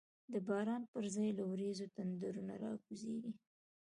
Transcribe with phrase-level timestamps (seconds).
[0.31, 3.33] د باران پر ځای له وریځو، تندرونه راکوزیږی